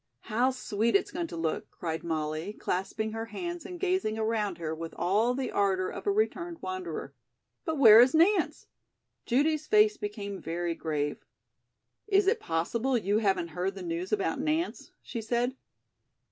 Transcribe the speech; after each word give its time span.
"How 0.21 0.49
sweet 0.49 0.95
it's 0.95 1.11
going 1.11 1.27
to 1.27 1.37
look," 1.37 1.69
cried 1.69 2.03
Molly, 2.03 2.53
clasping 2.53 3.11
her 3.11 3.27
hands 3.27 3.67
and 3.67 3.79
gazing 3.79 4.17
around 4.17 4.57
her 4.57 4.73
with 4.73 4.95
all 4.97 5.35
the 5.35 5.51
ardor 5.51 5.89
of 5.91 6.07
a 6.07 6.11
returned 6.11 6.59
wanderer. 6.59 7.13
"But 7.65 7.77
where 7.77 7.99
is 8.01 8.15
Nance?" 8.15 8.65
Judy's 9.27 9.67
face 9.67 9.97
became 9.97 10.41
very 10.41 10.73
grave. 10.73 11.23
"Is 12.07 12.25
it 12.25 12.39
possible 12.39 12.97
you 12.97 13.19
haven't 13.19 13.49
heard 13.49 13.75
the 13.75 13.83
news 13.83 14.11
about 14.11 14.39
Nance?" 14.41 14.89
she 15.03 15.21
said. 15.21 15.55